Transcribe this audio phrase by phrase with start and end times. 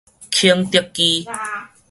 [0.31, 1.27] 肯德基